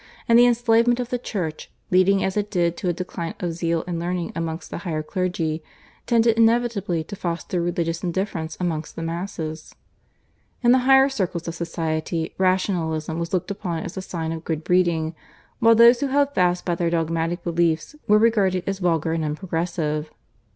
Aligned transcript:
and 0.27 0.39
the 0.39 0.47
enslavement 0.47 0.99
of 0.99 1.09
the 1.11 1.19
Church, 1.19 1.69
leading 1.91 2.23
as 2.23 2.35
it 2.35 2.49
did 2.49 2.75
to 2.75 2.89
a 2.89 2.93
decline 2.93 3.35
of 3.39 3.53
zeal 3.53 3.83
and 3.85 3.99
learning 3.99 4.31
amongst 4.35 4.71
the 4.71 4.79
higher 4.79 5.03
clergy, 5.03 5.61
tended 6.07 6.35
inevitably 6.39 7.03
to 7.03 7.15
foster 7.15 7.61
religious 7.61 8.01
indifference 8.01 8.57
amongst 8.59 8.95
the 8.95 9.03
masses. 9.03 9.75
In 10.63 10.71
the 10.71 10.79
higher 10.89 11.07
circles 11.07 11.47
of 11.47 11.53
society 11.53 12.33
Rationalism 12.39 13.19
was 13.19 13.31
looked 13.31 13.51
upon 13.51 13.83
as 13.83 13.95
a 13.95 14.01
sign 14.01 14.31
of 14.31 14.43
good 14.43 14.63
breeding, 14.63 15.13
while 15.59 15.75
those 15.75 15.99
who 15.99 16.07
held 16.07 16.33
fast 16.33 16.65
by 16.65 16.73
their 16.73 16.89
dogmatic 16.89 17.43
beliefs 17.43 17.95
were 18.07 18.17
regarded 18.17 18.63
as 18.65 18.79
vulgar 18.79 19.13
and 19.13 19.23
unprogressive. 19.23 20.09